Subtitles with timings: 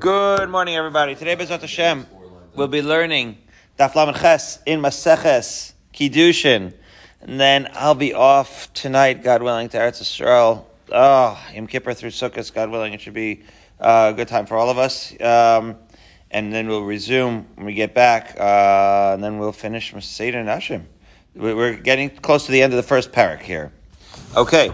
[0.00, 1.14] Good morning, everybody.
[1.14, 2.06] Today, Bezrat Hashem,
[2.54, 3.36] we'll be learning
[3.78, 6.72] Daf Lamed Ches in Maseches Kiddushin,
[7.20, 10.64] and then I'll be off tonight, God willing, to Eretz Yisrael.
[10.90, 13.42] Oh, Yom Kippur through Sukkot, God willing, it should be
[13.78, 15.12] uh, a good time for all of us.
[15.20, 15.76] Um,
[16.30, 20.84] and then we'll resume when we get back, uh, and then we'll finish Seder Nashim.
[21.34, 23.70] We're getting close to the end of the first parak here.
[24.34, 24.72] Okay.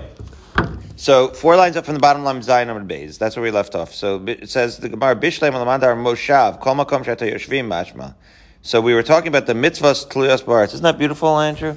[0.98, 3.18] So four lines up from the bottom line, Zion Amud Beis.
[3.18, 3.94] That's where we left off.
[3.94, 8.14] So it says the Gemara Bishlem Lamandar Moshav Kol Makom Shata Yoshvim Mashma.
[8.62, 10.72] So we were talking about the mitzvahs tluyas ba'aretz.
[10.72, 11.76] Isn't that beautiful, Andrew?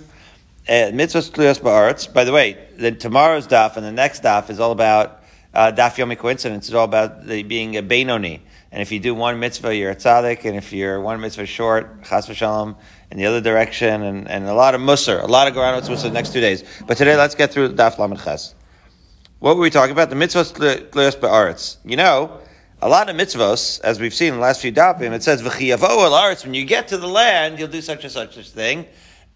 [0.68, 2.12] Uh, mitzvahs tluyas ba'aretz.
[2.14, 5.22] By the way, then tomorrow's daf and the next daf is all about
[5.54, 6.70] uh, daf yomi coincidence.
[6.70, 8.42] It's all about the, being a benoni.
[8.72, 12.06] And if you do one mitzvah, you're a tzaddik, and if you're one mitzvah short,
[12.06, 12.78] chas v'shalom,
[13.12, 16.04] in the other direction, and, and a lot of musr, a lot of Goranot musr
[16.04, 16.64] the next two days.
[16.88, 18.56] But today, let's get through daf lamed ches.
[19.40, 20.10] What were we talking about?
[20.10, 20.52] The mitzvahs
[20.92, 21.78] tluyas ba'aretz.
[21.86, 22.40] You know,
[22.82, 26.44] a lot of mitzvahs, as we've seen in the last few dapim, it says v'chiyavo.
[26.44, 28.86] When you get to the land, you'll do such and such a thing.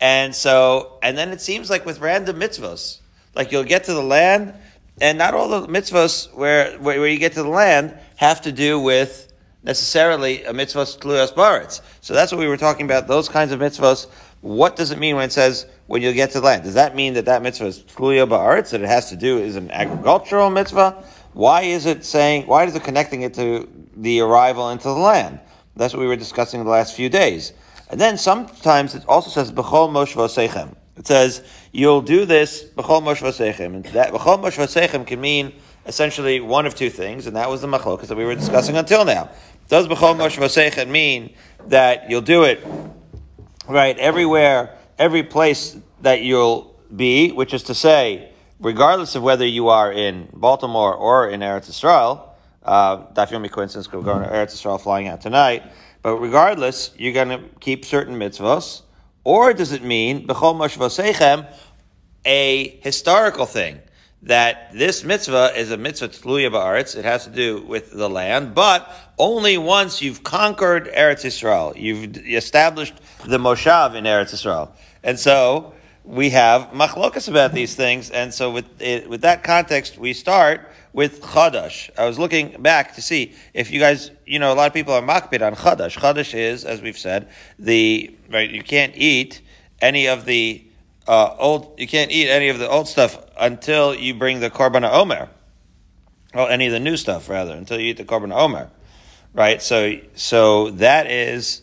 [0.02, 3.00] And so, and then it seems like with random mitzvahs,
[3.34, 4.54] like you'll get to the land,
[5.00, 8.52] and not all the mitzvahs where, where, where you get to the land have to
[8.52, 9.32] do with
[9.64, 11.80] necessarily a mitzvah tluyas baritz.
[12.02, 13.08] So that's what we were talking about.
[13.08, 14.08] Those kinds of mitzvahs.
[14.42, 16.64] What does it mean when it says when you get to the land?
[16.64, 18.72] Does that mean that that mitzvah is tluya baritz?
[18.72, 21.04] That it has to do is an agricultural mitzvah?
[21.34, 22.48] Why is it saying?
[22.48, 25.40] Why is it connecting it to the arrival into the land?
[25.76, 27.54] That's what we were discussing the last few days.
[27.92, 30.76] And then sometimes it also says b'chol moshva sechem.
[30.98, 33.76] It says you'll do this b'chol moshva sechem.
[33.76, 35.54] And that b'chol moshva sechem can mean
[35.86, 39.06] essentially one of two things, and that was the machlokas that we were discussing until
[39.06, 39.30] now.
[39.68, 41.36] Does b'chol moshva sechem mean
[41.68, 42.66] that you'll do it
[43.68, 49.70] right everywhere, every place that you'll be, which is to say, regardless of whether you
[49.70, 52.30] are in Baltimore or in Eretz Yisrael,
[52.64, 55.64] uh, Daf Yomi coincidence, we're going to Eretz Yisrael flying out tonight.
[56.02, 58.82] But regardless, you're going to keep certain mitzvahs.
[59.24, 61.48] Or does it mean, B'chol Moshvosechem,
[62.26, 63.80] a historical thing?
[64.24, 66.96] That this mitzvah is a mitzvah tluya ba'aretz.
[66.96, 71.80] It has to do with the land, but only once you've conquered Eretz Yisrael.
[71.80, 72.96] You've established
[73.26, 74.72] the Moshav in Eretz Yisrael.
[75.04, 75.74] And so,
[76.04, 80.70] we have machlokas about these things, and so with it, with that context, we start
[80.92, 81.90] with chadash.
[81.98, 84.94] I was looking back to see if you guys, you know, a lot of people
[84.94, 85.98] are makbid on chadash.
[85.98, 88.50] Chadash is, as we've said, the right.
[88.50, 89.42] You can't eat
[89.82, 90.66] any of the
[91.08, 91.80] uh, old.
[91.80, 95.30] You can't eat any of the old stuff until you bring the korban omer.
[96.34, 98.72] Well, any of the new stuff rather, until you eat the korban omer,
[99.34, 99.62] right?
[99.62, 101.62] So, so that is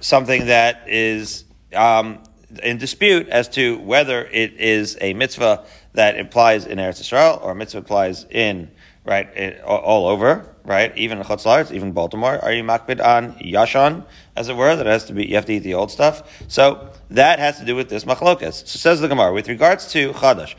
[0.00, 1.44] something that is
[1.74, 2.18] um,
[2.62, 7.52] in dispute as to whether it is a mitzvah that implies in Eretz Yisrael or
[7.52, 8.70] a mitzvah applies in
[9.08, 12.38] right it, all over right even in Chutz even Baltimore.
[12.38, 14.04] Are you makbid on yashan
[14.36, 16.22] as it were that has to be you have to eat the old stuff?
[16.48, 18.66] So that has to do with this machlokas.
[18.66, 20.54] So says the Gemara with regards to chadash.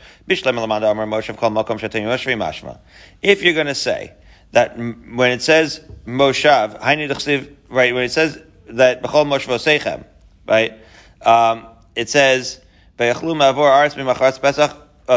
[3.22, 4.12] If you're going to say
[4.52, 10.04] that when it says moshav right when it says that b'chol moshvosechem
[10.50, 10.74] right.
[11.22, 12.60] Um, it says,
[12.98, 13.12] Oh,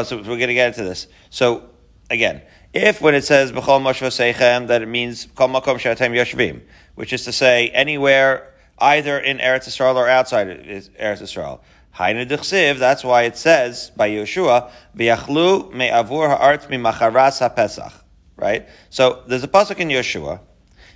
[0.03, 1.07] so we're going to get into this.
[1.29, 1.69] So,
[2.09, 2.41] again,
[2.73, 6.61] if when it says B'chol Moshe Seichem, that it means Kol Makom Shatem Yoshvim,
[6.95, 11.59] which is to say anywhere, either in Eretz Yisrael or outside Eretz
[11.95, 17.94] Dechsiv, that's why it says by Yeshua, V'yachlu me'avur ha'art mi'macharas ha'pesach.
[18.35, 18.67] Right?
[18.90, 20.40] So, there's a pasuk in Yeshua,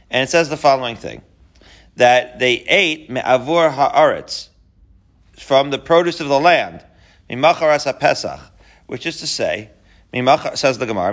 [0.09, 1.21] and it says the following thing.
[1.97, 4.49] That they ate me'avur ha'aretz,
[5.33, 6.83] from the produce of the land,
[7.29, 8.39] mimacharas pesach,
[8.88, 9.69] which is to say,
[10.13, 11.12] says the Gemara.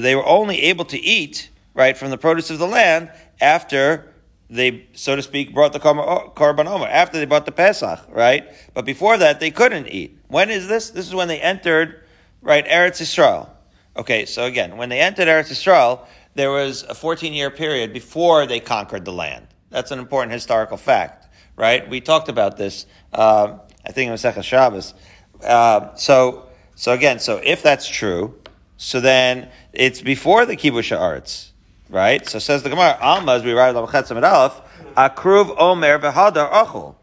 [0.00, 3.10] They were only able to eat right from the produce of the land
[3.40, 4.12] after
[4.48, 8.48] they, so to speak, brought the korban omer after they brought the pesach, right?
[8.74, 10.18] But before that, they couldn't eat.
[10.28, 10.90] When is this?
[10.90, 12.02] This is when they entered
[12.42, 13.48] right Eretz Yisrael.
[13.96, 18.46] Okay, so again, when they entered Eretz Yisrael, there was a 14 year period before
[18.46, 19.48] they conquered the land.
[19.70, 21.26] That's an important historical fact
[21.56, 21.88] right?
[21.88, 22.86] We talked about this.
[23.12, 24.94] Uh, I think it was Sechas Shabbos.
[25.42, 28.34] Uh, so, so again, so if that's true,
[28.76, 31.52] so then it's before the kibush arts,
[31.88, 32.26] right?
[32.28, 34.60] So says the Gemara, Alma, as we write Lamachet Aleph,
[34.96, 36.94] Akruv Omer v'Hadar Achul,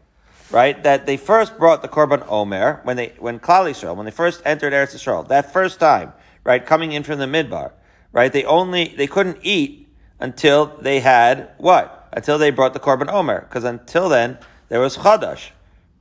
[0.50, 0.80] right?
[0.82, 4.42] That they first brought the korban Omer when they when Klal Yisrael when they first
[4.44, 6.12] entered Eretz Yisrael that first time,
[6.44, 7.72] right, coming in from the Midbar,
[8.12, 8.32] right?
[8.32, 9.88] They only they couldn't eat
[10.20, 12.04] until they had what?
[12.14, 14.38] until they brought the korban omer, because until then
[14.68, 15.50] there was chadash,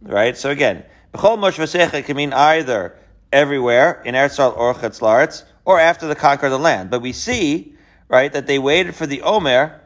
[0.02, 0.38] right?
[0.38, 0.84] So again,
[1.14, 2.96] b'chol mosh can mean either
[3.32, 6.90] everywhere in Eretz or Chetz or after the conquer of the land.
[6.90, 7.76] But we see,
[8.08, 9.82] right, that they waited for the Omer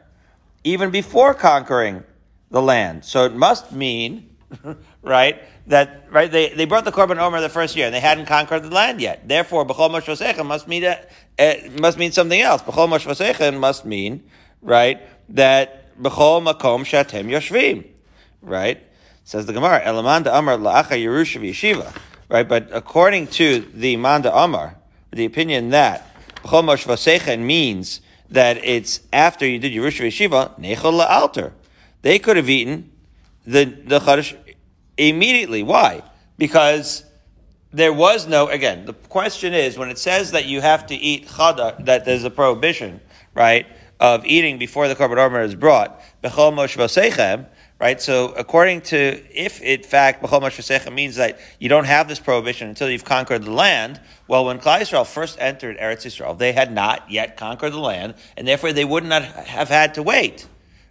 [0.64, 2.04] even before conquering
[2.50, 3.04] the land.
[3.04, 4.36] So it must mean,
[5.02, 8.26] right, that right they, they brought the korban omer the first year and they hadn't
[8.26, 9.28] conquered the land yet.
[9.28, 12.62] Therefore, b'chol mosh must mean that it must mean something else.
[12.62, 13.06] B'chol mosh
[13.54, 14.24] must mean
[14.62, 15.00] right
[15.30, 17.86] that b'chol makom shatem yoshvim,
[18.40, 18.82] right?
[19.28, 21.94] Says the Gemara, Elamanda Amar la'acha Yerusha yeshiva,
[22.30, 22.48] right?
[22.48, 24.76] But according to the Manda Amar,
[25.10, 31.52] the opinion that b'chol mosh means that it's after you did Yerusha yeshiva, nechol la'alter.
[32.00, 32.90] They could have eaten
[33.46, 34.34] the the chadash
[34.96, 35.62] immediately.
[35.62, 36.04] Why?
[36.38, 37.04] Because
[37.70, 41.28] there was no, again, the question is when it says that you have to eat
[41.28, 42.98] chada, that there's a prohibition,
[43.34, 43.66] right,
[44.00, 46.78] of eating before the korban omer is brought, bechol mosh
[47.80, 48.00] right?
[48.00, 52.68] So according to, if in fact bechol mosh means that you don't have this prohibition
[52.68, 56.72] until you've conquered the land, well, when Klal Yisrael first entered Eretz Yisrael, they had
[56.72, 60.46] not yet conquered the land, and therefore they would not have had to wait.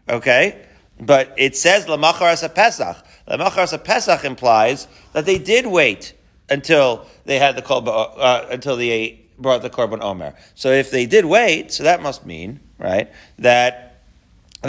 [0.10, 0.66] Okay?
[1.00, 2.98] But it says Lamachar as a Pesach.
[3.28, 6.14] Lamachar as a Pesach implies that they did wait
[6.50, 10.34] until they had the kolba, uh, until they brought the korban omer.
[10.56, 13.87] So if they did wait, so that must mean right that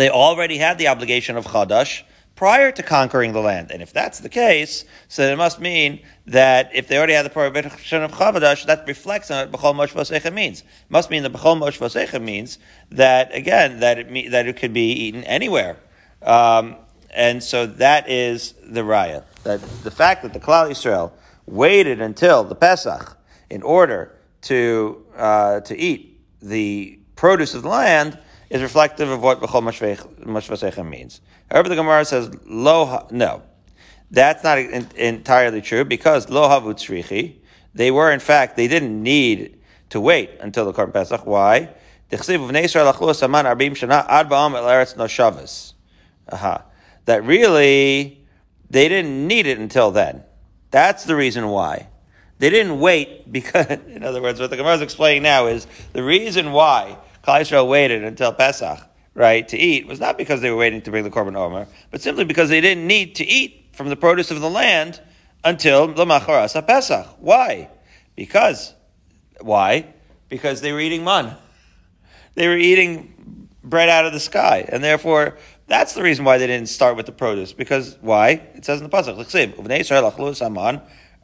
[0.01, 2.03] they already had the obligation of chadash
[2.39, 3.73] prior to conquering the land.
[3.73, 7.31] And if that's the case, so it must mean that if they already had the
[7.31, 9.95] prohibition of chadash, that reflects on what b'chol mosh
[10.33, 10.61] means.
[10.61, 12.59] It must mean that b'chol mosh means
[12.93, 15.79] that again that it that it could be eaten anywhere.
[16.23, 16.77] Um,
[17.11, 19.25] and so that is the raya.
[19.43, 21.11] That the fact that the Klal Yisrael
[21.47, 23.17] waited until the Pesach
[23.51, 28.19] in order to uh, to eat the produce of the land
[28.51, 31.21] is reflective of what B'chol Mashvasechem means.
[31.51, 33.43] However, the Gemara says, lo, no.
[34.11, 37.37] That's not in, entirely true because lo havutzrichi,
[37.75, 39.59] they were in fact, they didn't need
[39.91, 41.27] to wait until the Korban Pesach.
[41.27, 41.69] Why?
[46.31, 46.63] Aha.
[47.05, 48.25] That really,
[48.71, 50.25] they didn't need it until then.
[50.71, 51.89] That's the reason why.
[52.39, 56.03] They didn't wait because, in other words, what the Gemara is explaining now is the
[56.03, 56.97] reason why
[57.29, 58.81] Klal waited until Pesach,
[59.15, 62.01] right, to eat was not because they were waiting to bring the Korban Omer, but
[62.01, 65.01] simply because they didn't need to eat from the produce of the land
[65.45, 67.07] until the Macharas Pesach.
[67.21, 67.69] Why?
[68.17, 68.73] Because,
[69.41, 69.87] why?
[70.29, 71.37] Because they were eating man.
[72.35, 75.37] They were eating bread out of the sky, and therefore
[75.67, 77.53] that's the reason why they didn't start with the produce.
[77.53, 78.31] Because why?
[78.55, 79.17] It says in the pasuk,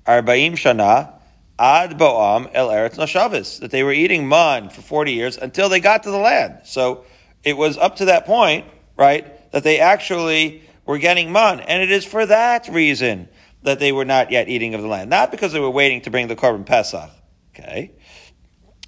[0.07, 1.13] arba'im shana
[1.59, 5.81] ad bo'am el eretz nashavis that they were eating man for forty years until they
[5.81, 6.59] got to the land.
[6.65, 7.05] So
[7.43, 8.67] it was up to that point,
[8.97, 13.29] right, that they actually were getting man, and it is for that reason
[13.63, 16.11] that they were not yet eating of the land, not because they were waiting to
[16.11, 17.11] bring the korban pesach.
[17.55, 17.93] Okay,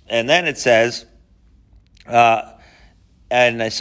[0.06, 1.06] and then it says.
[2.06, 2.52] Uh,
[3.28, 3.72] and and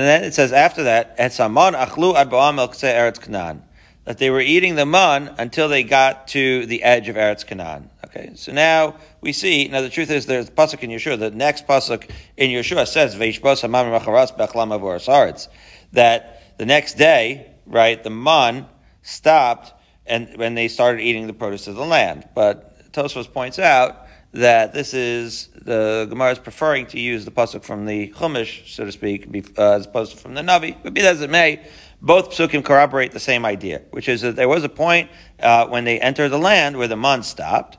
[0.00, 3.62] then it says after that, etzaman achlu ad el eretz Canaan,
[4.04, 7.90] that they were eating the man until they got to the edge of Eretz Canaan.
[8.10, 9.68] Okay, so now we see.
[9.68, 11.16] Now the truth is, there's a pasuk in Yeshua.
[11.16, 15.48] The next pasuk in Yeshua says veishbos hamam macharas bechlam
[15.92, 18.66] that the next day, right, the man
[19.02, 19.74] stopped
[20.06, 22.28] and when they started eating the produce of the land.
[22.34, 27.62] But Tosfos points out that this is the Gemara is preferring to use the pasuk
[27.62, 30.76] from the Chumash, so to speak, uh, as opposed to from the Navi.
[30.82, 31.64] But be that as it may,
[32.02, 35.84] both psukim corroborate the same idea, which is that there was a point uh, when
[35.84, 37.78] they entered the land where the man stopped,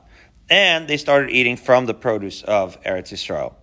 [0.52, 3.54] and they started eating from the produce of Eretz Yisrael.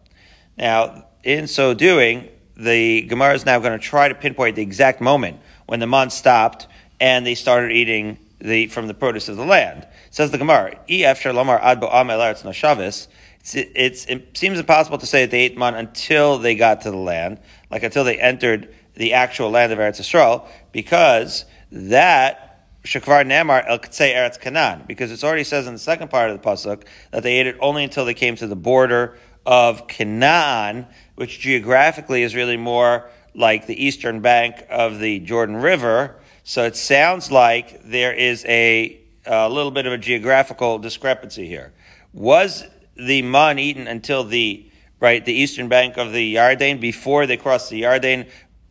[0.58, 5.00] Now, in so doing, the Gemara is now going to try to pinpoint the exact
[5.00, 6.66] moment when the man stopped
[7.00, 9.86] and they started eating the from the produce of the land.
[10.10, 13.08] Says the Gemara, "Ef shalomar ad bo'am el eretz nashavis."
[13.54, 16.98] It's, it seems impossible to say that they ate man until they got to the
[16.98, 22.49] land, like until they entered the actual land of Eretz Yisrael, because that
[22.90, 26.42] shekvar nemar el ktsei Eretz Canaan, because it already says in the second part of
[26.42, 29.16] the pasuk that they ate it only until they came to the border
[29.46, 36.20] of Canaan, which geographically is really more like the eastern bank of the Jordan River.
[36.44, 41.72] So it sounds like there is a, a little bit of a geographical discrepancy here.
[42.12, 42.66] Was
[42.96, 44.66] the man eaten until the
[45.00, 48.28] right the eastern bank of the Yarden before they crossed the Yarden,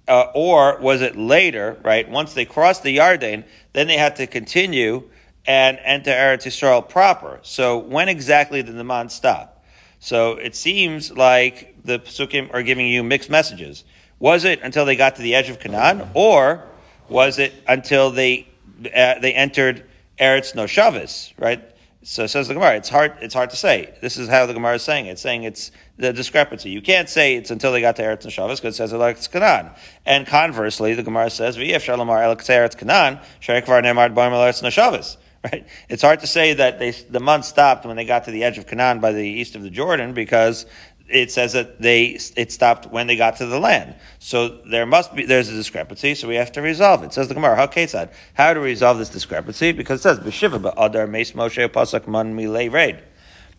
[0.08, 1.78] uh, or was it later?
[1.84, 5.08] Right, once they crossed the Yarden, then they had to continue
[5.46, 7.40] and enter Eretz Yisrael proper.
[7.42, 9.64] So when exactly did the man stop?
[9.98, 13.84] So it seems like the Psukim are giving you mixed messages.
[14.18, 16.64] Was it until they got to the edge of Canaan, or
[17.08, 18.48] was it until they
[18.94, 19.84] uh, they entered
[20.18, 21.62] Eretz Noshavis, right?
[22.02, 22.76] So says the Gemara.
[22.76, 23.14] It's hard.
[23.20, 23.94] It's hard to say.
[24.00, 25.12] This is how the Gemara is saying it.
[25.12, 26.70] It's saying it's the discrepancy.
[26.70, 29.70] You can't say it's until they got to Eretz Neshavas because it says Eretz Canaan.
[30.06, 35.68] And conversely, the Gemara says, "V'yef shalamar Eretz Canaan sherekvar nemar b'am Eretz Neshavas." Right?
[35.88, 38.58] It's hard to say that they, the month stopped when they got to the edge
[38.58, 40.66] of Canaan by the east of the Jordan because
[41.08, 43.94] it says that they it stopped when they got to the land.
[44.18, 46.16] So there must be there's a discrepancy.
[46.16, 47.12] So we have to resolve it.
[47.12, 47.54] Says the Gemara.
[47.54, 48.12] How Ketzad?
[48.34, 49.70] How to resolve this discrepancy?
[49.70, 53.02] Because it says b'shiva ba'adar meis Moshe man milei raid.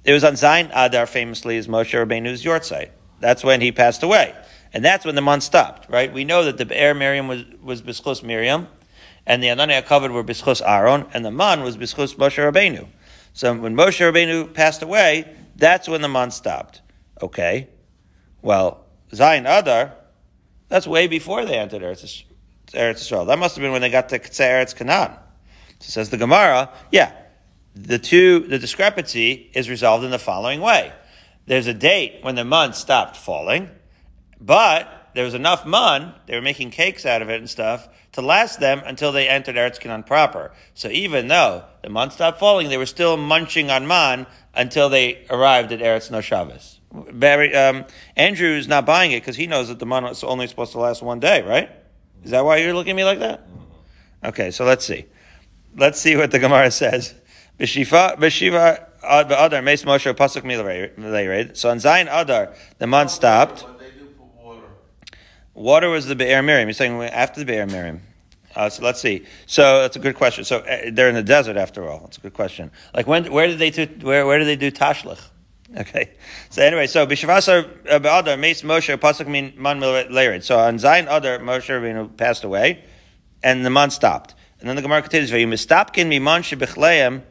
[0.04, 2.90] It was on Zain Adar famously is Moshe Rabbeinu's yahrzeit.
[3.20, 4.36] That's when he passed away.
[4.74, 6.14] And that's when the month stopped, right?
[6.14, 8.68] We know that the Be'er Miriam was, was Bischus Miriam,
[9.26, 12.88] and the Ananei Hakavod were Bischus Aaron, and the Man was Bischus Moshe Rabbeinu.
[13.34, 16.82] So when Moshe Rabbeinu passed away, that's when the month stopped.
[17.22, 17.68] Okay.
[18.42, 19.94] Well, Zain Adar,
[20.70, 22.24] that's way before they entered Eretz
[22.68, 23.28] Yisrael.
[23.28, 25.12] That must have been when they got to Eretz Canaan.
[25.80, 27.12] So says the Gemara, yeah,
[27.76, 30.92] the two, the discrepancy is resolved in the following way.
[31.46, 33.70] There's a date when the mun stopped falling,
[34.40, 38.22] but there was enough mun, they were making cakes out of it and stuff, to
[38.22, 40.52] last them until they entered Eretz Canaan proper.
[40.74, 45.26] So even though the mun stopped falling, they were still munching on man until they
[45.30, 46.80] arrived at Eretz Noshavis.
[46.92, 47.86] Barry, um,
[48.16, 51.04] Andrew's not buying it because he knows that the man is only supposed to last
[51.04, 51.70] one day, right?
[52.24, 53.48] Is that why you're looking at me like that?
[54.24, 55.06] Okay, so let's see.
[55.76, 57.14] Let's see what the Gemara says.
[57.60, 61.58] B'shiva, b'shiva, Adar, Meis Moshe, Pasuk Milayred.
[61.58, 63.66] So on Zayin Adar, the month stopped.
[64.36, 64.62] Water?
[65.54, 66.68] water was the Be'er Miriam.
[66.70, 68.02] You're saying after the Be'er Miriam.
[68.56, 69.26] Uh, so let's see.
[69.46, 70.44] So that's a good question.
[70.44, 72.00] So uh, they're in the desert after all.
[72.00, 72.72] That's a good question.
[72.94, 75.22] Like when, where did they do, where, where did they do tashlich?
[75.78, 76.10] Okay.
[76.50, 80.44] So anyway, so b'shavasar uh, be'adar meis Moshe pasuk min man milayred.
[80.44, 82.84] So on Zayin Adar, Moshe Rabbeinu passed away,
[83.44, 84.34] and the month stopped.
[84.60, 87.22] And then the Gemara continues, "V'yu mistapkin miman shebechleim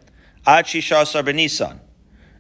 [0.47, 1.81] Ad Benisan.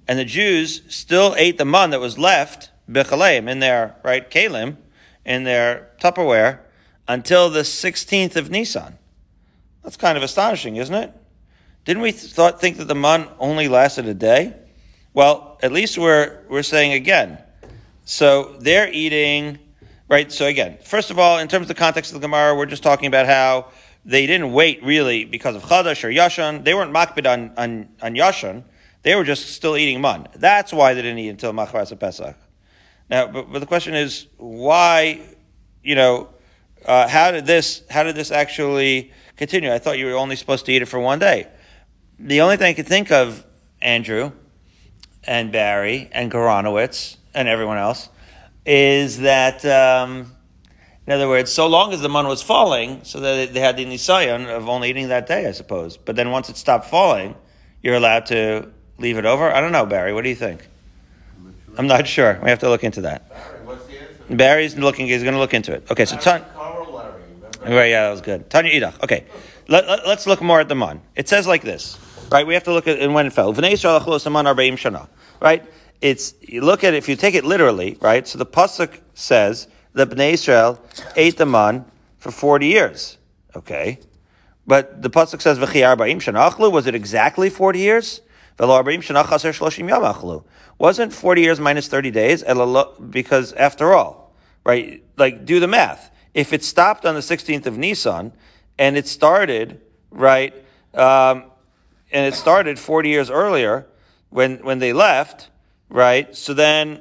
[0.06, 4.76] And the Jews still ate the mun that was left, Bechaleim, in their, right, Kalim,
[5.24, 6.60] in their Tupperware,
[7.06, 8.96] until the 16th of Nisan.
[9.82, 11.12] That's kind of astonishing, isn't it?
[11.84, 14.54] Didn't we thought, think that the mun only lasted a day?
[15.14, 17.38] Well, at least we're, we're saying again.
[18.04, 19.58] So they're eating,
[20.08, 20.30] right?
[20.30, 22.82] So again, first of all, in terms of the context of the Gemara, we're just
[22.82, 23.68] talking about how
[24.08, 26.64] they didn't wait really because of Chadash or Yashan.
[26.64, 28.64] They weren't makbid on, on, on Yashan.
[29.02, 30.28] They were just still eating man.
[30.34, 32.34] That's why they didn't eat until Macharas Pesach.
[33.10, 35.20] Now, but, but, the question is, why,
[35.82, 36.30] you know,
[36.86, 39.70] uh, how did this, how did this actually continue?
[39.70, 41.46] I thought you were only supposed to eat it for one day.
[42.18, 43.44] The only thing I could think of,
[43.82, 44.32] Andrew,
[45.24, 48.08] and Barry, and Goranowitz, and everyone else,
[48.64, 50.32] is that, um,
[51.08, 53.86] in other words, so long as the mun was falling, so that they had the
[53.86, 55.96] nisayon of only eating that day, I suppose.
[55.96, 57.34] But then once it stopped falling,
[57.82, 59.50] you're allowed to leave it over.
[59.50, 60.12] I don't know, Barry.
[60.12, 60.68] What do you think?
[61.78, 62.38] I'm not sure.
[62.42, 63.26] We have to look into that.
[63.30, 64.36] Barry, what's the answer?
[64.36, 65.06] Barry's looking.
[65.06, 65.90] He's going to look into it.
[65.90, 66.44] Okay, so Tan.
[67.62, 68.50] Right, yeah, that was good.
[68.50, 69.02] Tanya Idach.
[69.02, 69.24] Okay,
[69.66, 71.00] let, us let, look more at the man.
[71.16, 71.98] It says like this,
[72.30, 72.46] right?
[72.46, 73.54] We have to look at when it fell.
[75.40, 75.64] Right?
[76.02, 78.28] It's you look at it if you take it literally, right?
[78.28, 80.80] So the pasuk says the Bnei Israel
[81.16, 81.84] ate the man
[82.18, 83.18] for 40 years.
[83.56, 83.98] Okay.
[84.66, 86.70] But the Pasuk says, V'chi arba'im shanachlu.
[86.70, 88.20] Was it exactly 40 years?
[90.78, 92.44] Wasn't 40 years minus 30 days?
[93.10, 96.10] Because after all, right, like do the math.
[96.34, 98.32] If it stopped on the 16th of Nisan
[98.78, 100.54] and it started, right,
[100.94, 101.44] um,
[102.12, 103.86] and it started 40 years earlier
[104.30, 105.50] when, when they left,
[105.88, 107.00] right, so then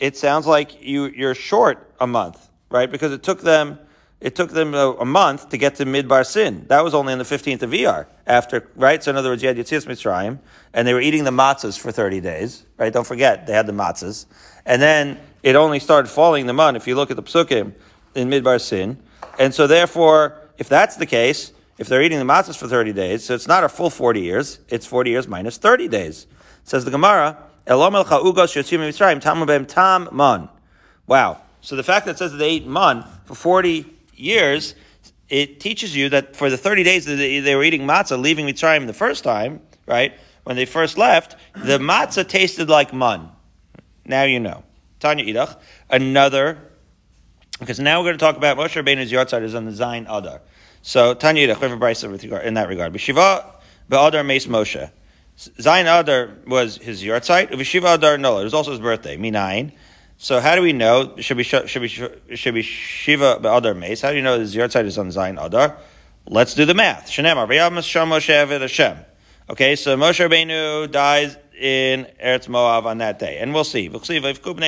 [0.00, 2.90] it sounds like you, you're short a month, right?
[2.90, 3.78] Because it took them,
[4.20, 6.64] it took them a, a month to get to Midbar Sin.
[6.68, 9.02] That was only on the 15th of Iyar after, right?
[9.04, 10.38] So in other words, you had Yitzias Mitzrayim,
[10.72, 12.92] and they were eating the matzahs for 30 days, right?
[12.92, 14.24] Don't forget, they had the matzahs.
[14.64, 17.74] And then it only started falling the month, if you look at the psukim
[18.14, 18.98] in Midbar Sin.
[19.38, 23.24] And so therefore, if that's the case, if they're eating the matzahs for 30 days,
[23.24, 26.26] so it's not a full 40 years, it's 40 years minus 30 days.
[26.64, 27.36] Says the Gemara,
[31.06, 31.40] Wow.
[31.62, 34.74] So the fact that it says that they ate man for 40 years,
[35.28, 38.86] it teaches you that for the 30 days that they, were eating matzah, leaving Mitzrayim
[38.86, 40.14] the first time, right,
[40.44, 43.28] when they first left, the matzah tasted like man.
[44.04, 44.64] Now you know.
[44.98, 45.56] Tanya Idach,
[45.88, 46.58] another,
[47.58, 50.42] because now we're going to talk about Moshe Rabbeinu's yahrzeit is on the Zayin Adar.
[50.82, 52.92] So Tanya Idach, we have a in that regard.
[52.92, 53.52] B'shiva
[53.88, 54.90] be'adar meis Moshe.
[55.48, 57.50] Zayin Adar was his yahrzeit.
[57.50, 59.16] Uveshiva Adar no, it was also his birthday.
[59.16, 59.72] Minayin.
[60.18, 61.16] So how do we know?
[61.18, 64.02] Should be should be should be Shiva Adar Mace?
[64.02, 65.78] How do you know his yahrzeit is on Zayin Adar?
[66.26, 67.08] Let's do the math.
[67.08, 67.26] Hashem.
[69.50, 73.38] Okay, so Moshe Rabbeinu dies in Eretz Moav on that day.
[73.38, 73.88] And we'll see.
[73.88, 74.20] We'll see.
[74.20, 74.60] We're going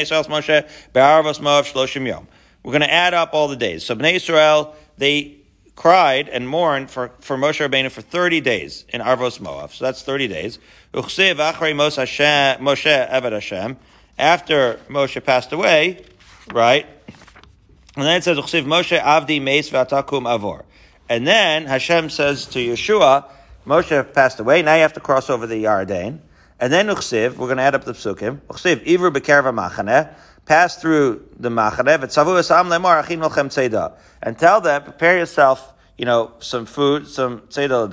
[2.80, 3.84] to add up all the days.
[3.84, 5.41] So Bnei Israel, they
[5.76, 9.70] cried and mourned for, for Moshe Rabbeinu for 30 days in Arvos Moav.
[9.72, 10.58] So that's 30 days.
[10.92, 11.36] Moshe
[14.18, 16.04] After Moshe passed away,
[16.52, 16.86] right?
[17.96, 20.64] And then it says, Moshe Avdi Meis V'atakum Avor.
[21.08, 23.26] And then Hashem says to Yeshua,
[23.66, 24.62] Moshe passed away.
[24.62, 26.20] Now you have to cross over the Yarden.
[26.58, 28.40] And then Uchsiv, we're going to add up the psukim.
[28.48, 30.14] Uchsiv, Ivru Bekerva Machaneh,
[30.46, 31.50] pass through the
[33.48, 33.96] Tzeda.
[34.22, 37.88] And tell them, prepare yourself, you know, some food, some Tzeda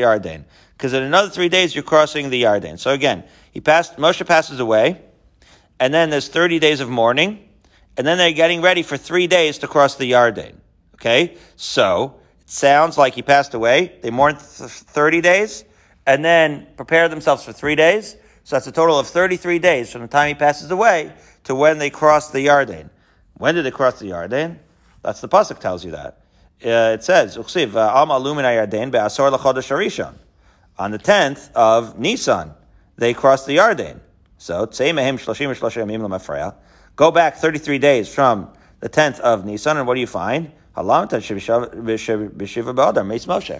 [0.00, 0.44] Yarden.
[0.76, 2.78] Because in another three days, you're crossing the Yarden.
[2.78, 5.00] So again, he passed, Moshe passes away,
[5.78, 7.48] and then there's 30 days of mourning,
[7.96, 10.54] and then they're getting ready for three days to cross the Yarden.
[10.94, 11.36] Okay?
[11.56, 13.98] So, it sounds like he passed away.
[14.02, 15.64] They mourned 30 days,
[16.06, 18.16] and then prepare themselves for three days.
[18.44, 21.12] So that's a total of 33 days from the time he passes away
[21.44, 22.90] to when they cross the Yarden.
[23.38, 24.58] When did they cross the Yarden?
[25.02, 26.20] That's the pasuk tells you that.
[26.64, 27.72] Uh, it says, "Uksiv
[29.68, 30.14] Harishon."
[30.78, 32.52] On the tenth of Nisan,
[32.96, 34.00] they crossed the Yarden.
[34.38, 34.66] So.
[36.96, 38.48] Go back 33 days from
[38.80, 40.52] the 10th of Nisan, and what do you find?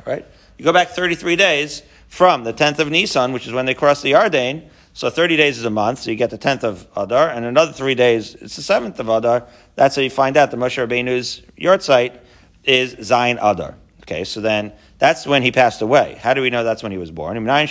[0.06, 0.26] Right?
[0.58, 1.82] You go back 33 days
[2.14, 4.62] from the 10th of Nisan, which is when they cross the Yarden.
[4.92, 7.72] So 30 days is a month, so you get the 10th of Adar, and another
[7.72, 9.48] three days, it's the 7th of Adar.
[9.74, 12.20] That's how you find out the Moshe Rabbeinu's yahrzeit
[12.62, 13.74] is Zayin Adar.
[14.02, 16.16] Okay, so then that's when he passed away.
[16.20, 17.34] How do we know that's when he was born?
[17.34, 17.62] How do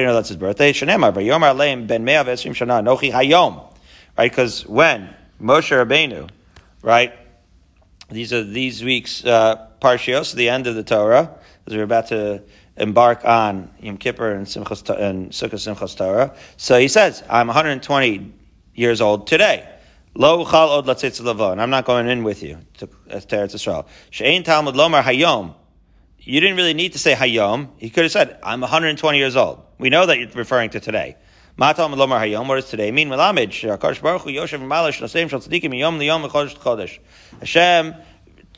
[0.00, 0.74] you know that's his birthday?
[4.18, 6.28] Right, because when Moshe Rabbeinu,
[6.82, 7.14] right,
[8.10, 11.36] these are these week's uh, parshios, the end of the Torah,
[11.66, 12.42] as we're about to
[12.76, 16.34] embark on Yom Kippur and, Simchas, and Sukkot Simchas Torah.
[16.56, 18.32] So he says, I'm 120
[18.74, 19.68] years old today.
[20.14, 21.20] Lo chal od latzitz
[21.52, 23.86] and I'm not going in with you to, uh, to Eretz Yisrael.
[24.10, 25.54] She'ein Talmud lomar hayom.
[26.18, 27.70] You didn't really need to say hayom.
[27.78, 29.62] He could have said, I'm 120 years old.
[29.78, 31.16] We know that you're referring to today.
[31.56, 32.46] Ma lomar hayom.
[32.46, 33.08] What does today mean?
[33.08, 33.48] Melamed.
[33.48, 36.98] Shakadosh Baruch Hu Yoshev Malish Naseim Shal Tzadikim Yom Liyom Chodesh Chodesh.
[37.40, 37.94] Hashem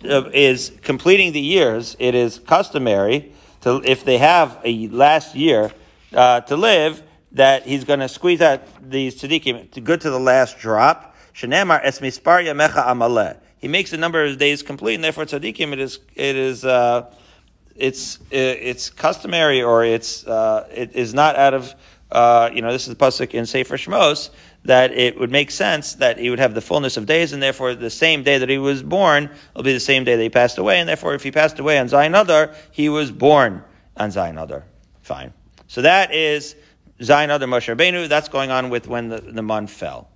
[0.03, 1.97] is completing the years.
[1.99, 5.73] It is customary to, if they have a last year
[6.13, 7.03] uh, to live,
[7.33, 11.99] that he's going to squeeze out these tzaddikim to good to the last drop es
[11.99, 13.37] mispar yamecha.
[13.59, 17.11] He makes the number of days complete, and therefore tzaddikim it is it is uh,
[17.75, 21.75] it's it's customary or it's uh, it is not out of
[22.13, 24.31] uh, you know this is the pasuk in Sefer Shmos
[24.65, 27.75] that it would make sense that he would have the fullness of days, and therefore
[27.75, 30.59] the same day that he was born will be the same day that he passed
[30.59, 33.63] away, and therefore if he passed away on Zayin Adar, he was born
[33.97, 34.65] on Zayin Adar.
[35.03, 35.33] Fine.
[35.69, 36.57] So that is
[37.01, 38.09] Zayin Adar Moshe Rabbeinu.
[38.09, 40.09] That's going on with when the, the month fell.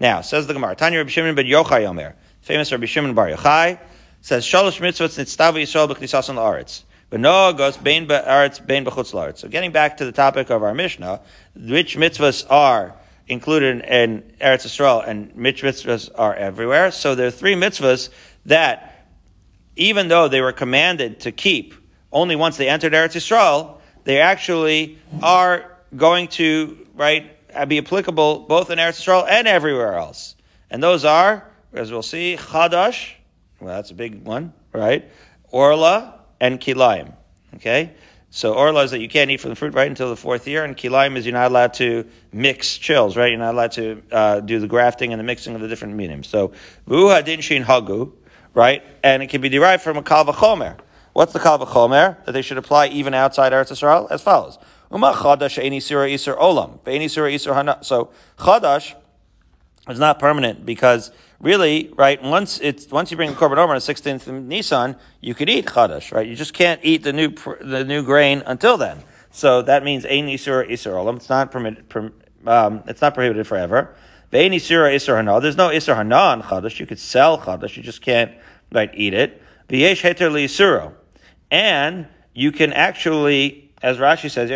[0.00, 3.80] Now, says the Gemara, Tanya Rabbi Shimon ben Yochai Omer, famous Rabbi Shimon bar Yochai,
[4.20, 6.82] says, Shalosh mitzvot nitztav Yisrael b'chnisason la'aretz.
[7.10, 7.22] But
[7.56, 9.38] goes bein ba'aretz, bein b'chutz la'aretz.
[9.38, 11.20] So getting back to the topic of our Mishnah,
[11.56, 12.94] which mitzvahs are
[13.28, 16.90] included in Eretz Yisrael and mitzvahs are everywhere.
[16.90, 18.08] So there are three mitzvahs
[18.46, 19.06] that,
[19.76, 21.74] even though they were commanded to keep
[22.10, 27.34] only once they entered Eretz Yisrael, they actually are going to, right,
[27.68, 30.34] be applicable both in Eretz Yisrael and everywhere else.
[30.70, 33.12] And those are, as we'll see, Chadash,
[33.60, 35.10] well, that's a big one, right?
[35.50, 37.12] Orla and Kilaim.
[37.56, 37.92] Okay?
[38.30, 40.62] So Orla is that you can't eat from the fruit right until the fourth year,
[40.64, 43.30] and Kilaim is you're not allowed to mix chills, right?
[43.30, 46.28] You're not allowed to uh, do the grafting and the mixing of the different mediums.
[46.28, 46.52] So
[46.86, 48.12] Vuha Din Shin Hagu,
[48.52, 48.82] right?
[49.02, 50.78] And it can be derived from a Kalva Chomer.
[51.14, 54.10] What's the Kalva Chomer that they should apply even outside Eretz Yisrael?
[54.10, 54.58] As follows.
[54.92, 56.80] Uma chadash eini sira isur olam.
[56.80, 57.78] Ve'eni sira isur hana.
[57.82, 58.94] So chadash
[59.88, 63.76] is not permanent because really, right, once it's, once you bring the korban over on
[63.76, 66.26] the 16th of Nisan, you could eat chadash, right?
[66.26, 68.98] You just can't eat the new, the new grain until then.
[69.30, 71.16] So that means ein isur isur olam.
[71.16, 72.12] It's not permitted, per,
[72.46, 73.94] um, it's not prohibited forever.
[74.32, 75.40] Ve'eni isura isur hana.
[75.40, 76.80] There's no isur hana on chadash.
[76.80, 77.76] You could sell chadash.
[77.76, 78.32] You just can't,
[78.72, 79.42] right, eat it.
[79.68, 80.92] V'yesh heter li isuro,
[81.50, 84.48] And you can actually as Rashi says.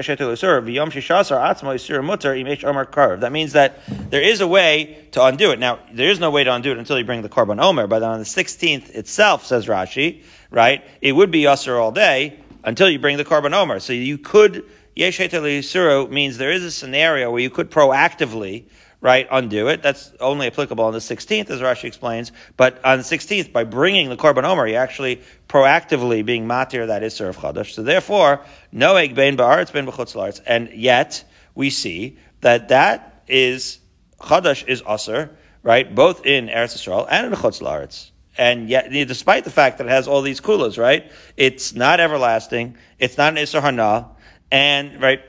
[3.20, 3.80] That means that
[4.10, 5.58] there is a way to undo it.
[5.58, 8.02] Now, there is no way to undo it until you bring the korban omer, but
[8.02, 12.98] on the 16th itself, says Rashi, right, it would be yasser all day until you
[12.98, 13.80] bring the korban omer.
[13.80, 18.64] So you could Yesh Heter means there is a scenario where you could proactively
[19.02, 19.82] right, undo it.
[19.82, 22.32] That's only applicable on the 16th, as Rashi explains.
[22.56, 27.02] But on the 16th, by bringing the Korban Omer, you're actually proactively being matir that
[27.02, 27.72] Isser of Chadash.
[27.72, 33.80] So therefore, no egg bein ba'aretz bein b'chutz And yet, we see that that is,
[34.20, 35.30] Chadash is Asr,
[35.64, 38.12] right, both in Eretz Yisrael and in Chutz La'aretz.
[38.38, 42.78] And yet, despite the fact that it has all these kulas, right, it's not everlasting,
[43.00, 44.10] it's not an Isser Hana,
[44.50, 45.20] and, right,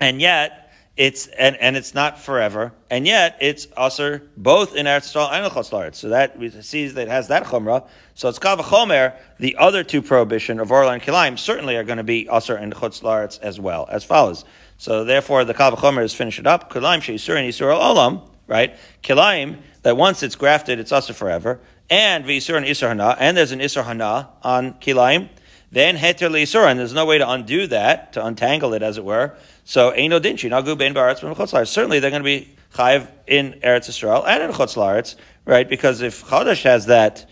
[0.00, 0.61] and yet,
[0.96, 5.50] it's and, and it's not forever, and yet it's usher both in Eretz Yisrael and
[5.50, 7.86] Chutz So that we see that it has that chumrah.
[8.14, 9.16] So it's kav chomer.
[9.38, 12.72] The other two prohibition of Orla and Kilaim certainly are going to be usher in
[12.72, 14.44] Chutz as well as follows.
[14.76, 16.70] So therefore, the kav chomer is finish it up.
[16.70, 18.28] Kilaim sheisur and isur olam.
[18.46, 23.34] Right, Kilaim that once it's grafted, it's usher forever, and v'isur and isur hana, and
[23.34, 25.30] there's an isur hana on Kilaim.
[25.70, 29.04] Then heter leisur, and there's no way to undo that, to untangle it, as it
[29.04, 29.34] were.
[29.64, 33.88] So Eino Dinchi, Nagu Ben Baratz Chutz Certainly they're going to be Chayiv in Eretz
[33.88, 35.68] Yisrael and in Chutz right?
[35.68, 37.26] Because if Chodesh has that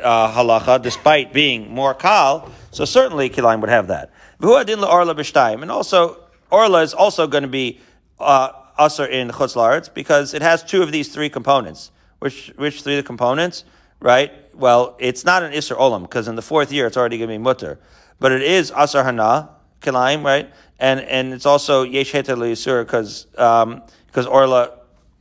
[0.00, 4.10] uh, halacha, despite being more kal, so certainly Kilayim would have that.
[4.38, 7.80] And also, Orla is also going to be
[8.18, 11.90] uh, Usr in Chutz because it has two of these three components.
[12.18, 13.64] Which, which three components?
[14.00, 14.32] Right?
[14.54, 17.34] Well, it's not an Isser Olam, because in the fourth year it's already going to
[17.34, 17.78] be Mutter.
[18.18, 20.50] But it is Asar Hana, Kilayim, right?
[20.78, 24.72] And and it's also yesh heter leisura because because um, orla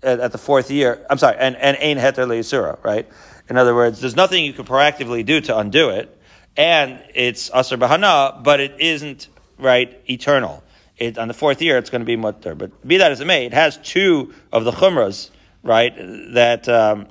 [0.04, 1.06] at, at, the fourth year.
[1.10, 3.08] I'm sorry, and and ein heter leisura, right?
[3.50, 6.18] In other words, there's nothing you can proactively do to undo it,
[6.58, 10.64] and it's aser bahana, but it isn't right eternal.
[10.98, 12.56] It, on the fourth year, it's going to be mutter.
[12.56, 15.30] But be that as it may, it has two of the chumras,
[15.62, 15.94] right?
[16.34, 17.08] That um,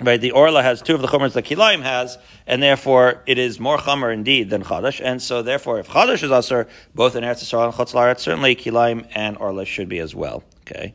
[0.00, 3.60] Right, the orla has two of the chumras that kilaim has, and therefore it is
[3.60, 5.00] more chumr indeed than chadash.
[5.00, 9.06] And so, therefore, if chadash is aser, both in Eretz Yisrael and Chutz certainly kilaim
[9.14, 10.42] and orla should be as well.
[10.62, 10.94] Okay.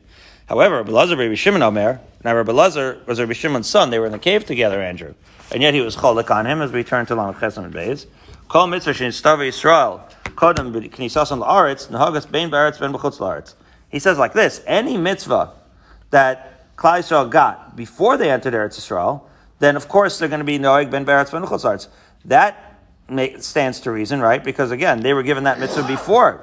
[0.50, 3.88] However, Rabbi Lazar, Rabbi Shimon Omer, now Rabbi Lazar was Rabbi Shimon's son.
[3.88, 5.14] They were in the cave together, Andrew,
[5.50, 8.06] and yet he was cholik on him as we turn to Lamed Chesam and Beis.
[8.48, 13.54] Kol mitzvah shin stavi Yisrael kodem knisas on laaretz nahagas bein baretz ben b'chutz.
[13.88, 15.52] He says like this: any mitzvah
[16.10, 19.20] that Klal Yisrael got before they entered Eretz Yisrael,
[19.58, 21.88] then of course they're going to be Noeg ben Beretz ben Chutzarts.
[22.24, 22.78] That
[23.40, 24.42] stands to reason, right?
[24.42, 26.38] Because again, they were given that mitzvah before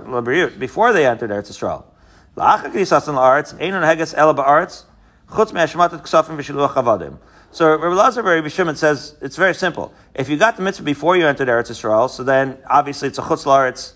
[0.59, 1.85] before they entered Eretz Yisrael.
[7.51, 9.91] So Rabbi Lazar Rabbi Shimon says it's very simple.
[10.13, 13.23] If you got the mitzvah before you entered Eretz Yisrael, so then obviously it's a
[13.23, 13.93] chutz laaretz,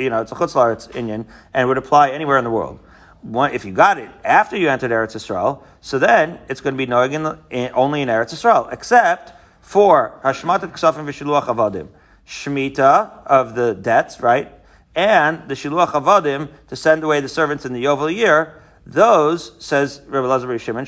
[0.00, 2.80] you know, it's a chutz laaretz inyan, and would apply anywhere in the world
[3.22, 6.86] if you got it after you entered Eretz Yisrael, so then it's going to be
[6.86, 11.88] knowing in in, only in Eretz Yisrael, except for Hashmatat Ksafim v'Shiluach Avadim,
[12.26, 14.52] Shemitah of the debts, right,
[14.94, 18.62] and the Shiluach Avadim to send away the servants in the Yovel year.
[18.84, 20.86] Those, says Rabbi Lazar Shimon,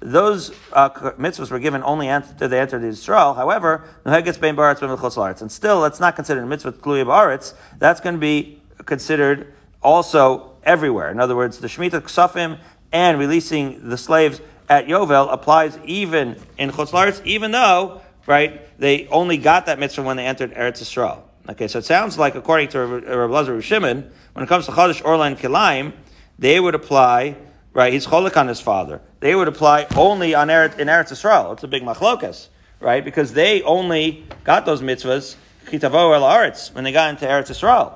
[0.00, 3.34] those uh, mitzvahs were given only after they entered the Israel.
[3.34, 10.56] However, and still, that's not considered a mitzvah Tluya That's going to be considered also
[10.62, 11.10] everywhere.
[11.10, 12.58] In other words, the Shemitah Ksafim
[12.92, 19.36] and releasing the slaves at Yovel applies even in Chutz even though, right, they only
[19.36, 21.22] got that mitzvah when they entered Eretz Yisrael.
[21.48, 25.04] Okay, so it sounds like, according to Rabbi Lazar Shimon, when it comes to Chodesh
[25.04, 25.92] Orla and Kilaim,
[26.38, 27.36] they would apply,
[27.72, 29.00] right, he's cholik on his father.
[29.20, 31.52] They would apply only on Eretz, in Eretz Yisrael.
[31.52, 32.48] It's a big machlokas,
[32.80, 35.36] right, because they only got those mitzvahs,
[35.66, 37.94] chitavo el Aretz, when they got into Eretz Yisrael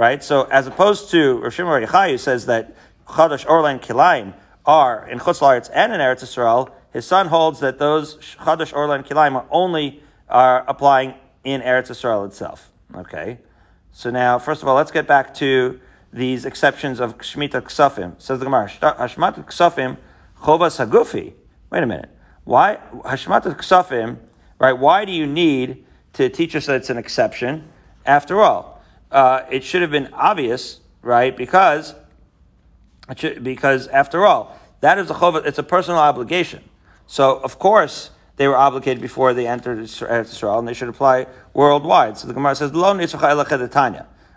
[0.00, 0.24] right?
[0.24, 2.74] So as opposed to Rav Shimon says that
[3.06, 4.32] Chadash Orlan Kilaim
[4.64, 9.02] are in Chutz La'aretz and in Eretz Yisrael, his son holds that those Chadash Orlan
[9.02, 11.12] Kilaim are only are applying
[11.44, 12.72] in Eretz Yisrael itself.
[12.94, 13.40] Okay,
[13.92, 15.78] so now first of all, let's get back to
[16.14, 18.18] these exceptions of Shemitah Ksafim.
[18.18, 19.98] Says the Gemara, Hashmat Ksafim
[20.40, 21.34] Chovas Hagufi.
[21.68, 22.08] Wait a minute.
[22.44, 24.16] Why Hashmat Ksafim?
[24.58, 24.72] Right?
[24.72, 25.84] Why do you need
[26.14, 27.68] to teach us that it's an exception?
[28.06, 28.79] After all,
[29.10, 31.36] uh, it should have been obvious, right?
[31.36, 31.94] Because
[33.16, 36.62] should, because after all, that is a chova, it's a personal obligation.
[37.06, 42.16] So of course they were obligated before they entered Israel, and they should apply worldwide.
[42.16, 42.94] So the Gemara says, "Lo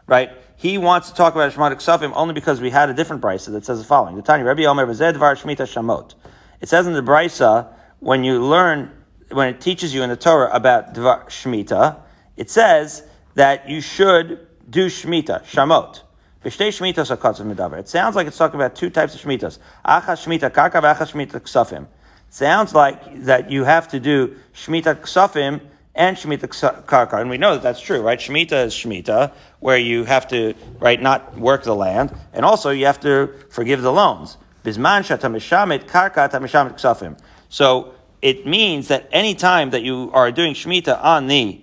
[0.08, 0.32] right?
[0.56, 3.66] He wants to talk about Shematik Safim only because we had a different brisa that
[3.66, 6.16] says the following: The Tanya Rabbi Omer Var Shmita Shamot.
[6.62, 7.68] It says in the brisa
[8.00, 8.92] when you learn
[9.32, 11.98] when it teaches you in the Torah about Dvar Shmita,
[12.38, 13.04] it says
[13.36, 16.02] that you should do Shemitah, Shamot.
[16.44, 17.80] B'shtei Shmitas HaKatzav Medaber.
[17.80, 19.60] It sounds like it's talking about two types of Shmitas.
[19.86, 21.88] Achas Shmita Karka v'achas Shmita Ksafim.
[22.30, 25.62] Sounds like that you have to do Shmita Ksafim
[25.96, 27.22] and Shemitah Karka.
[27.22, 28.20] And we know that that's true, right?
[28.20, 32.88] Shemitah is Shemitah, where you have to, right, not work the land, and also you
[32.88, 34.38] have to forgive the loans.
[34.66, 37.18] Bisman Shatamishamit Karka Tamishamit Ksafim.
[37.48, 41.63] So it means that any time that you are doing Shemitah on the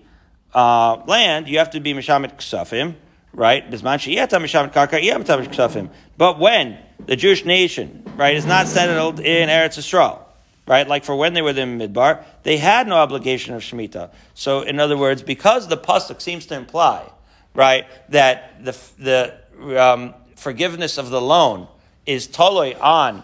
[0.55, 2.95] uh, land, you have to be Mishamit Ksafim,
[3.33, 3.71] right?
[6.19, 10.19] But when the Jewish nation, right, is not settled in Eretz Yisrael,
[10.67, 14.11] right, like for when they were in Midbar, they had no obligation of Shemitah.
[14.35, 17.09] So, in other words, because the pasuk seems to imply,
[17.55, 21.69] right, that the the um, forgiveness of the loan
[22.07, 23.23] is totally on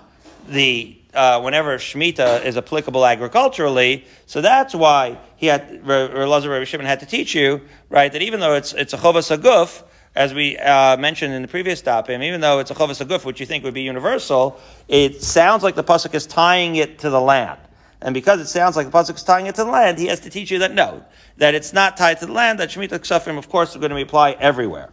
[0.49, 4.05] the uh, whenever Shemitah is applicable agriculturally.
[4.27, 8.41] So that's why he had, Elazar Rabbi Shimon had to teach you, right, that even
[8.41, 9.83] though it's, it's a chovas aguf,
[10.15, 13.41] as we uh, mentioned in the previous dapim, even though it's a chovas aguf, which
[13.41, 17.21] you think would be universal, it sounds like the pasuk is tying it to the
[17.21, 17.61] land.
[18.01, 20.21] And because it sounds like the pasuk is tying it to the land, he has
[20.21, 21.05] to teach you that no,
[21.39, 22.61] that it's not tied to the land.
[22.61, 24.91] That shemitah ksafim, of course, is going to be applied everywhere.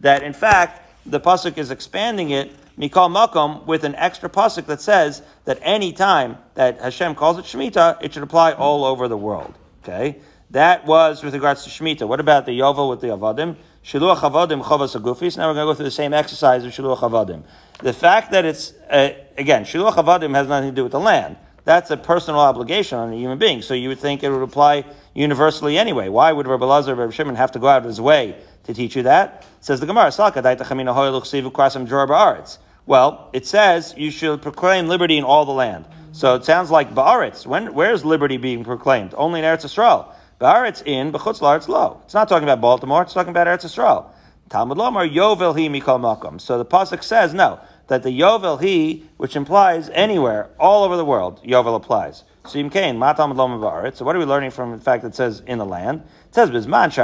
[0.00, 4.82] That in fact, the pasuk is expanding it mikal makom with an extra pasuk that
[4.82, 9.16] says that any time that Hashem calls it Shemitah, it should apply all over the
[9.16, 9.54] world.
[9.88, 10.18] Okay,
[10.50, 12.08] that was with regards to Shemitah.
[12.08, 13.54] What about the Yovel with the Avadim?
[13.84, 15.36] Shiluach Avadim Chavas Agufis.
[15.36, 17.44] Now we're going to go through the same exercise of Shiluach Avadim.
[17.78, 21.36] The fact that it's, uh, again, Shiluach Avadim has nothing to do with the land.
[21.62, 23.62] That's a personal obligation on a human being.
[23.62, 26.08] So you would think it would apply universally anyway.
[26.08, 28.96] Why would Rabbi Lazar Rabbi Shimon have to go out of his way to teach
[28.96, 29.46] you that?
[29.60, 30.10] Says the Gemara.
[32.86, 35.84] Well, it says you should proclaim liberty in all the land.
[36.16, 37.44] So it sounds like Ba'aretz.
[37.44, 39.12] When, where's liberty being proclaimed?
[39.18, 40.06] Only in Eretz Yisrael.
[40.40, 42.00] Ba'aretz in, B'chutz La'aretz low.
[42.06, 44.06] It's not talking about Baltimore, it's talking about Eretz Yisrael.
[44.48, 46.40] Talmud Lomar, Yovel hi mikol makom.
[46.40, 51.04] So the Pasuk says, no, that the Yovel hi, which implies anywhere, all over the
[51.04, 52.24] world, Yovel applies.
[52.46, 53.96] So Yim Kain, Ma Talmud Lomar Ba'aretz.
[53.96, 56.02] So what are we learning from the fact that it says in the land?
[56.28, 56.94] It says Bizman,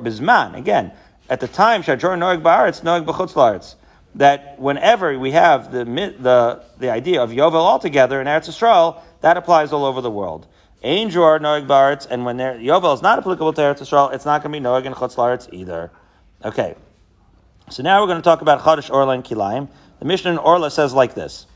[0.00, 0.92] Bizman, again,
[1.28, 3.74] at the time, Shadjor Noeg Ba'aretz, Noeg B'chutz La'aretz
[4.14, 9.36] that whenever we have the, the, the idea of Yovel altogether in Eretz Yisrael, that
[9.36, 10.46] applies all over the world.
[10.82, 14.42] Ein Jor Noeg Baretz, and when Yovel is not applicable to Eretz Yisrael, it's not
[14.42, 15.90] going to be Noeg and Chutz Laretz either.
[16.44, 16.74] Okay.
[17.70, 19.68] So now we're going to talk about Chodesh Orla and Kilayim.
[20.00, 21.46] The Mishnah in Orla says like this.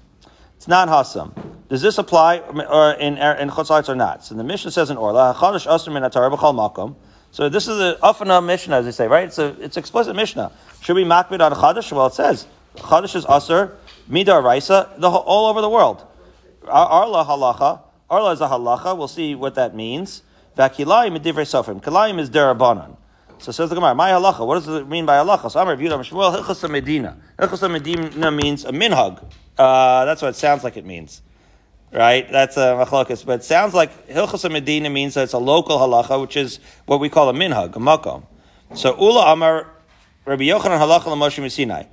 [0.56, 1.34] It's not Hassam.
[1.68, 4.24] Does this apply uh, in, er, in Chutz Laretz or not?
[4.24, 6.94] So the Mishnah says in Orla, Chodesh Asr Min Atar B'chal Makom.
[7.34, 9.24] So this is the Afana Mishnah, as they say, right?
[9.24, 10.52] It's a, it's explicit Mishnah.
[10.82, 11.90] Should we makbid on Chadash?
[11.90, 13.72] Well, it says Chadash is Asr,
[14.08, 16.06] Midar Raisa, all over the world.
[16.68, 18.96] Arla halacha, Arla is a halacha.
[18.96, 20.22] We'll see what that means.
[20.56, 21.82] Vakilayim divrei sofrim.
[21.82, 22.96] Kilayim is derabanan.
[23.38, 24.46] So says the Gemara, my halacha.
[24.46, 25.50] What does it mean by halacha?
[25.50, 27.16] So I'm reviewed on Shmuel Hilchas Medina.
[27.36, 29.20] Hilchas Medina means a minhag.
[29.58, 31.20] Uh, that's what it sounds like it means
[31.94, 32.30] right?
[32.30, 33.24] That's uh, a machlokas.
[33.24, 37.00] But it sounds like Hilchas Medina means that it's a local halacha, which is what
[37.00, 38.24] we call a minhag, a makom.
[38.74, 39.70] So Ula Amar
[40.26, 41.84] Rabbi Yochanan halacha l'Moshe Sinai.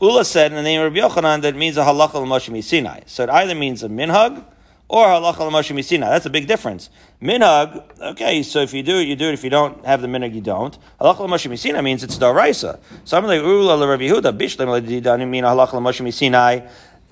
[0.00, 3.00] Ula said in the name of Rabbi Yochanan that it means a halacha l'Moshe Sinai.
[3.06, 4.42] So it either means a minhag
[4.88, 6.08] or halacha l'Moshe Sinai.
[6.08, 6.88] That's a big difference.
[7.20, 9.34] Minhag, okay, so if you do it, you do it.
[9.34, 10.78] If you don't have the minhag, you don't.
[11.00, 12.78] Halacha l'Moshe Sinai means it's daraisa.
[13.04, 16.66] So I'm like Ula l'Rabbi Yehuda bishlam l'Didani mean halacha l'Moshe Sinai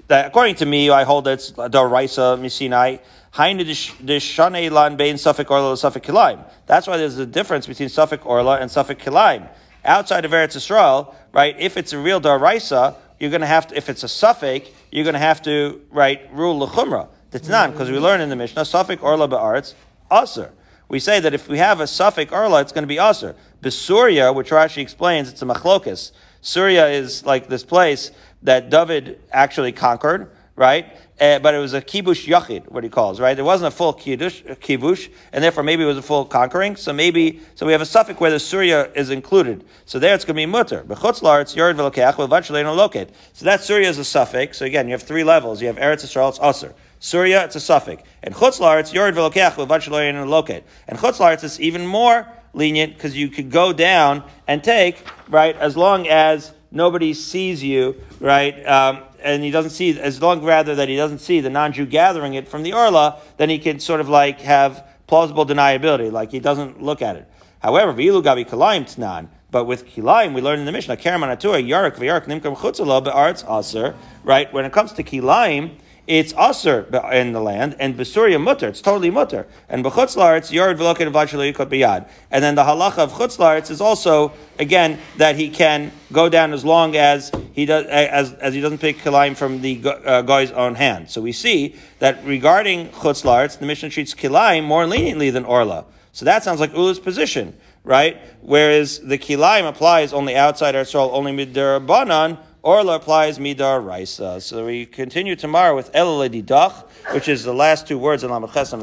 [0.09, 3.01] that according to me, I hold that it's Daraisa Misinai.
[3.35, 6.45] Hainu lan bein Safek Orla Safek Kilaim.
[6.67, 9.49] That's why there's a difference between Safek Orla and Safek Kilaim.
[9.85, 13.77] Outside of Eretz Yisrael, right, if it's a real Daraisa, you're going to have to,
[13.77, 17.09] if it's a Safek, you're going to have to, right, rule Lechumra.
[17.31, 19.75] That's not, because we learn in the Mishnah, Safek Orla Ba'aretz,
[20.11, 20.51] Aser.
[20.89, 23.37] We say that if we have a Safek Orla, it's going to be Aser.
[23.63, 26.13] Besuria, which Rashi explains, it's a Machlokas.
[26.41, 28.11] Syria is like this place
[28.43, 30.87] that David actually conquered, right?
[31.21, 33.37] Uh, but it was a kibush yachid, what he calls, right?
[33.37, 36.77] It wasn't a full kiddush, kibush, and therefore maybe it was a full conquering.
[36.77, 39.65] So maybe, so we have a suffix where the Surya is included.
[39.85, 40.85] So there it's going to be mutter.
[40.87, 43.11] Bechutz it's yard v'lokeach, v'vachalei no loket.
[43.33, 44.59] So that Surya is a suffix.
[44.59, 45.61] So again, you have three levels.
[45.61, 46.75] You have Eretz Yisrael, it's Aser.
[47.01, 48.03] Surya, it's a suffix.
[48.23, 50.63] And chutzlar, it's yard v'lokeach, v'vachalei no loket.
[50.87, 55.77] And chutzlar, it's even more lenient because you could go down and take, right, as
[55.77, 58.67] long as nobody sees you, right?
[58.67, 62.35] Um, and he doesn't see, as long rather that he doesn't see the non-Jew gathering
[62.35, 66.39] it from the Orla, then he can sort of like have plausible deniability, like he
[66.41, 67.29] doesn't look at it.
[67.61, 71.67] However, v'ilu gabi kilayim tnan, but with kilayim, we learn in the Mishnah, kerem anatura,
[71.67, 74.53] yarak v'yarak nimkam chutzala be'aretz aser, right?
[74.53, 75.73] When it comes to kilayim,
[76.09, 79.47] it's usr in the land, and besuria mutter, it's totally mutter.
[79.69, 82.09] And b'chutz it's yard v'lokin v'lachshalo biyad.
[82.31, 86.65] And then the halacha of chutz is also, again, that he can go down as
[86.65, 90.77] long as he does, as, as he doesn't pick kilayim from the uh, guy's own
[90.77, 91.11] hand.
[91.11, 95.85] So we see that regarding chutz the Mishnah treats kilayim more leniently than orla.
[96.13, 98.17] So that sounds like Ula's position, right?
[98.41, 104.43] Whereas the kilayim applies only outside our soul, only midarabanan, Orla applies midar raisa.
[104.43, 108.53] So we continue tomorrow with El Dach, which is the last two words in Lamed
[108.53, 108.75] Ches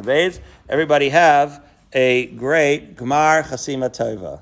[0.67, 4.41] Everybody have a great Gmar Chasima Tova.